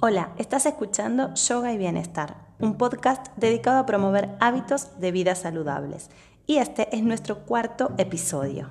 Hola, 0.00 0.32
estás 0.38 0.64
escuchando 0.64 1.34
Yoga 1.34 1.72
y 1.72 1.76
Bienestar, 1.76 2.36
un 2.60 2.78
podcast 2.78 3.36
dedicado 3.36 3.80
a 3.80 3.86
promover 3.86 4.36
hábitos 4.38 5.00
de 5.00 5.10
vida 5.10 5.34
saludables. 5.34 6.08
Y 6.46 6.58
este 6.58 6.94
es 6.96 7.02
nuestro 7.02 7.44
cuarto 7.44 7.90
episodio. 7.98 8.70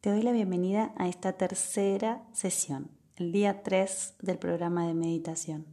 Te 0.00 0.10
doy 0.10 0.22
la 0.22 0.32
bienvenida 0.32 0.94
a 0.96 1.08
esta 1.08 1.34
tercera 1.34 2.22
sesión, 2.32 2.90
el 3.16 3.32
día 3.32 3.62
3 3.62 4.14
del 4.22 4.38
programa 4.38 4.86
de 4.86 4.94
meditación. 4.94 5.66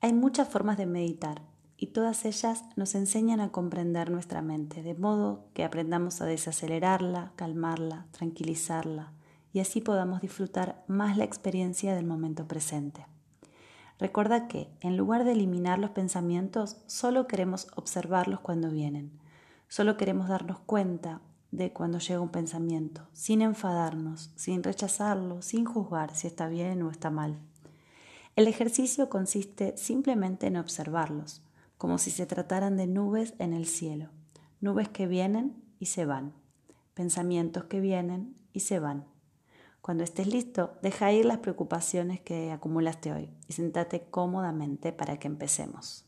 Hay 0.00 0.12
muchas 0.12 0.48
formas 0.48 0.76
de 0.76 0.86
meditar 0.86 1.40
y 1.78 1.88
todas 1.88 2.24
ellas 2.24 2.64
nos 2.76 2.94
enseñan 2.94 3.40
a 3.40 3.50
comprender 3.50 4.10
nuestra 4.10 4.42
mente, 4.42 4.82
de 4.82 4.94
modo 4.94 5.44
que 5.54 5.64
aprendamos 5.64 6.20
a 6.20 6.26
desacelerarla, 6.26 7.32
calmarla, 7.36 8.06
tranquilizarla 8.12 9.12
y 9.52 9.60
así 9.60 9.80
podamos 9.80 10.20
disfrutar 10.20 10.84
más 10.86 11.16
la 11.16 11.24
experiencia 11.24 11.94
del 11.94 12.04
momento 12.04 12.46
presente. 12.46 13.06
Recuerda 13.98 14.48
que, 14.48 14.68
en 14.80 14.98
lugar 14.98 15.24
de 15.24 15.32
eliminar 15.32 15.78
los 15.78 15.92
pensamientos, 15.92 16.76
solo 16.86 17.26
queremos 17.26 17.68
observarlos 17.74 18.40
cuando 18.40 18.70
vienen. 18.70 19.18
Solo 19.68 19.96
queremos 19.96 20.28
darnos 20.28 20.58
cuenta 20.58 21.22
de 21.52 21.72
cuando 21.72 21.98
llega 21.98 22.20
un 22.20 22.28
pensamiento, 22.28 23.08
sin 23.14 23.40
enfadarnos, 23.40 24.30
sin 24.36 24.62
rechazarlo, 24.62 25.40
sin 25.40 25.64
juzgar 25.64 26.14
si 26.14 26.26
está 26.26 26.48
bien 26.48 26.82
o 26.82 26.90
está 26.90 27.08
mal. 27.08 27.38
El 28.34 28.48
ejercicio 28.48 29.08
consiste 29.08 29.74
simplemente 29.78 30.48
en 30.48 30.58
observarlos, 30.58 31.40
como 31.78 31.98
si 31.98 32.10
se 32.10 32.26
trataran 32.26 32.76
de 32.76 32.86
nubes 32.86 33.34
en 33.38 33.52
el 33.52 33.66
cielo, 33.66 34.08
nubes 34.60 34.88
que 34.88 35.06
vienen 35.06 35.62
y 35.78 35.86
se 35.86 36.06
van, 36.06 36.32
pensamientos 36.94 37.64
que 37.64 37.80
vienen 37.80 38.34
y 38.52 38.60
se 38.60 38.78
van. 38.78 39.04
Cuando 39.82 40.02
estés 40.02 40.26
listo, 40.26 40.78
deja 40.82 41.12
ir 41.12 41.26
las 41.26 41.38
preocupaciones 41.38 42.20
que 42.20 42.50
acumulaste 42.50 43.12
hoy 43.12 43.30
y 43.46 43.52
sentate 43.52 44.08
cómodamente 44.10 44.92
para 44.92 45.18
que 45.18 45.28
empecemos. 45.28 46.04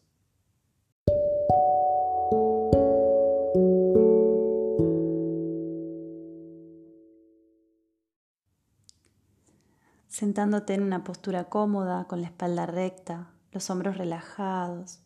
Sentándote 10.09 10.75
en 10.75 10.83
una 10.83 11.05
postura 11.05 11.45
cómoda, 11.45 12.07
con 12.09 12.23
la 12.23 12.27
espalda 12.27 12.67
recta, 12.67 13.31
los 13.53 13.71
hombros 13.71 13.97
relajados, 13.97 14.99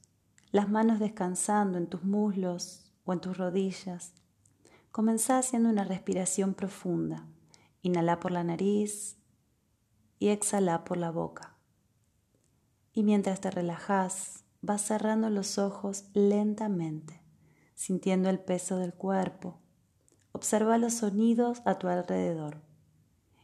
las 0.53 0.69
manos 0.69 1.01
descansando 1.01 1.79
en 1.79 1.89
tus 1.89 2.05
muslos 2.05 2.93
o 3.05 3.13
en 3.15 3.21
tus 3.21 3.39
rodillas. 3.39 4.13
Comenzá 4.91 5.39
haciendo 5.39 5.71
una 5.71 5.85
respiración 5.85 6.53
profunda. 6.53 7.27
Inhala 7.81 8.21
por 8.21 8.31
la 8.31 8.45
nariz 8.45 9.17
y 10.19 10.29
exhala 10.29 10.85
por 10.85 10.99
la 10.99 11.11
boca. 11.11 11.57
Y 12.93 13.03
mientras 13.03 13.41
te 13.41 13.51
relajas, 13.51 14.45
vas 14.61 14.83
cerrando 14.83 15.31
los 15.31 15.57
ojos 15.57 16.05
lentamente, 16.13 17.23
sintiendo 17.75 18.29
el 18.29 18.39
peso 18.39 18.77
del 18.77 18.93
cuerpo. 18.93 19.59
Observa 20.33 20.77
los 20.77 20.95
sonidos 20.95 21.63
a 21.65 21.79
tu 21.79 21.89
alrededor 21.89 22.61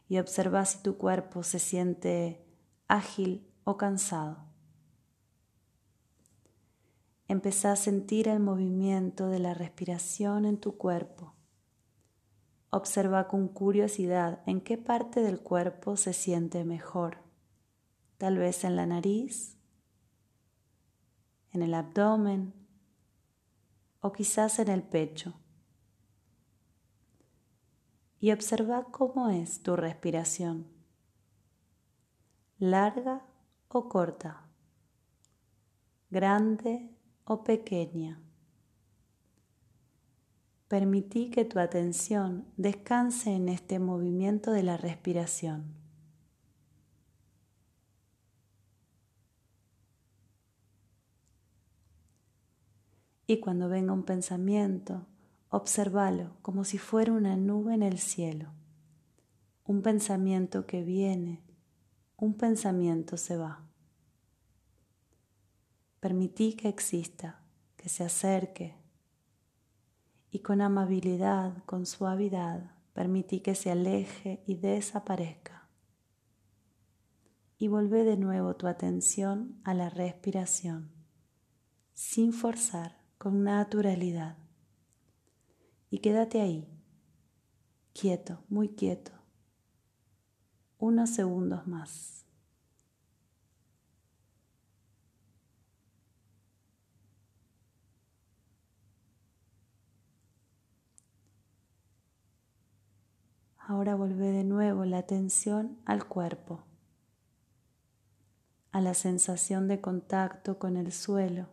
y 0.09 0.19
observa 0.19 0.65
si 0.67 0.83
tu 0.83 0.99
cuerpo 0.99 1.43
se 1.43 1.59
siente 1.59 2.47
ágil 2.87 3.51
o 3.65 3.79
cansado. 3.79 4.48
Empezá 7.29 7.73
a 7.73 7.77
sentir 7.77 8.27
el 8.27 8.41
movimiento 8.41 9.29
de 9.29 9.39
la 9.39 9.53
respiración 9.53 10.47
en 10.47 10.59
tu 10.59 10.79
cuerpo. 10.79 11.35
Observa 12.71 13.29
con 13.29 13.49
curiosidad 13.49 14.43
en 14.47 14.63
qué 14.63 14.79
parte 14.79 15.21
del 15.21 15.41
cuerpo 15.41 15.99
se 15.99 16.15
siente 16.15 16.65
mejor. 16.65 17.19
Tal 18.17 18.39
vez 18.39 18.65
en 18.65 18.77
la 18.77 18.87
nariz, 18.87 19.59
en 21.53 21.63
el 21.63 21.75
abdomen 21.75 22.55
o 24.01 24.11
quizás 24.13 24.59
en 24.59 24.69
el 24.69 24.83
pecho. 24.83 25.35
Y 28.21 28.33
observa 28.33 28.85
cómo 28.91 29.29
es 29.29 29.63
tu 29.63 29.77
respiración. 29.77 30.67
Larga 32.59 33.23
o 33.69 33.89
corta. 33.91 34.49
Grande 36.11 36.98
o 37.29 37.45
pequeña. 37.45 38.23
Permití 40.67 41.29
que 41.29 41.45
tu 41.45 41.59
atención 41.59 42.47
descanse 42.57 43.35
en 43.35 43.51
este 43.51 43.79
movimiento 43.79 44.51
de 44.51 44.63
la 44.63 44.79
respiración. 44.79 45.75
Y 53.27 53.41
cuando 53.41 53.69
venga 53.69 53.93
un 53.93 54.05
pensamiento, 54.05 55.07
obsérvalo 55.51 56.39
como 56.41 56.65
si 56.65 56.79
fuera 56.79 57.13
una 57.13 57.37
nube 57.37 57.75
en 57.75 57.83
el 57.83 57.99
cielo. 57.99 58.53
Un 59.65 59.83
pensamiento 59.83 60.67
que 60.67 60.83
viene, 60.83 61.43
un 62.17 62.33
pensamiento 62.39 63.19
se 63.19 63.37
va. 63.37 63.68
Permití 66.01 66.55
que 66.55 66.69
exista, 66.69 67.43
que 67.77 67.89
se 67.89 68.05
acerque 68.05 68.77
y 70.31 70.41
con 70.41 70.61
amabilidad, 70.61 71.65
con 71.65 71.87
suavidad, 71.87 72.73
permití 72.93 73.41
que 73.41 73.55
se 73.55 73.71
aleje 73.71 74.43
y 74.47 74.57
desaparezca. 74.57 75.69
Y 77.59 77.69
volvé 77.69 78.05
de 78.05 78.17
nuevo 78.17 78.55
tu 78.55 78.67
atención 78.67 79.61
a 79.65 79.75
la 79.75 79.89
respiración, 79.89 80.93
sin 81.95 82.33
forzar, 82.33 82.99
con 83.17 83.43
naturalidad. 83.43 84.37
Y 85.91 85.99
quédate 85.99 86.41
ahí, 86.41 86.69
quieto, 87.93 88.45
muy 88.49 88.69
quieto, 88.69 89.11
unos 90.79 91.11
segundos 91.11 91.67
más. 91.67 92.28
Ahora 103.69 103.97
vuelve 103.97 104.31
de 104.31 104.45
nuevo 104.45 104.87
la 104.87 104.97
atención 104.97 105.79
al 105.85 106.07
cuerpo, 106.07 106.65
a 108.73 108.81
la 108.81 108.95
sensación 108.95 109.69
de 109.69 109.79
contacto 109.83 110.59
con 110.59 110.79
el 110.79 110.91
suelo, 110.91 111.49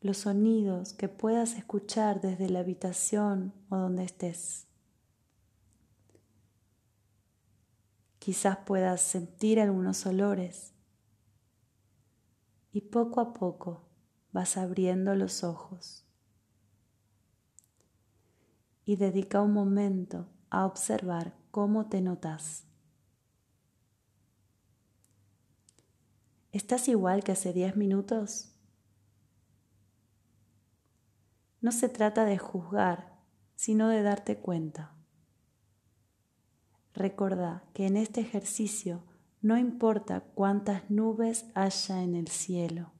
los 0.00 0.16
sonidos 0.16 0.94
que 0.94 1.08
puedas 1.08 1.54
escuchar 1.54 2.20
desde 2.20 2.50
la 2.50 2.58
habitación 2.58 3.54
o 3.68 3.76
donde 3.76 4.02
estés. 4.02 4.66
Quizás 8.18 8.56
puedas 8.66 9.00
sentir 9.00 9.60
algunos 9.60 10.04
olores. 10.06 10.74
Y 12.72 12.80
poco 12.80 13.20
a 13.20 13.32
poco 13.32 13.84
vas 14.32 14.56
abriendo 14.56 15.14
los 15.14 15.44
ojos 15.44 16.03
y 18.84 18.96
dedica 18.96 19.40
un 19.40 19.52
momento 19.52 20.28
a 20.50 20.66
observar 20.66 21.34
cómo 21.50 21.86
te 21.88 22.00
notas. 22.00 22.64
¿Estás 26.52 26.88
igual 26.88 27.24
que 27.24 27.32
hace 27.32 27.52
10 27.52 27.76
minutos? 27.76 28.52
No 31.60 31.72
se 31.72 31.88
trata 31.88 32.24
de 32.24 32.38
juzgar, 32.38 33.18
sino 33.56 33.88
de 33.88 34.02
darte 34.02 34.38
cuenta. 34.38 34.94
Recordá 36.92 37.64
que 37.72 37.86
en 37.86 37.96
este 37.96 38.20
ejercicio 38.20 39.02
no 39.42 39.58
importa 39.58 40.20
cuántas 40.20 40.88
nubes 40.90 41.46
haya 41.54 42.02
en 42.02 42.14
el 42.14 42.28
cielo, 42.28 42.92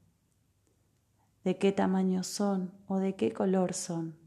de 1.43 1.57
qué 1.57 1.71
tamaño 1.71 2.23
son 2.23 2.73
o 2.87 2.97
de 2.97 3.15
qué 3.15 3.31
color 3.31 3.73
son. 3.73 4.24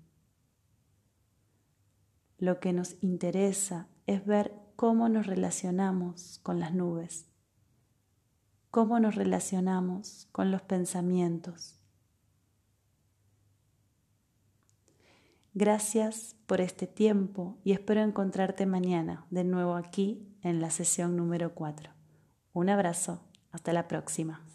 Lo 2.39 2.61
que 2.61 2.73
nos 2.73 2.97
interesa 3.03 3.89
es 4.07 4.25
ver 4.25 4.53
cómo 4.77 5.09
nos 5.09 5.27
relacionamos 5.27 6.39
con 6.45 6.61
las 6.61 6.73
nubes, 6.73 7.27
cómo 8.71 9.01
nos 9.01 9.17
relacionamos 9.17 10.29
con 10.31 10.53
los 10.53 10.63
pensamientos. 10.63 11.75
Gracias 15.53 16.37
por 16.47 16.61
este 16.61 16.87
tiempo 16.87 17.59
y 17.65 17.73
espero 17.73 18.03
encontrarte 18.03 18.67
mañana 18.67 19.27
de 19.31 19.43
nuevo 19.43 19.75
aquí 19.75 20.29
en 20.43 20.61
la 20.61 20.71
sesión 20.71 21.17
número 21.17 21.55
4. 21.55 21.91
Un 22.53 22.69
abrazo, 22.69 23.21
hasta 23.51 23.73
la 23.73 23.89
próxima. 23.89 24.48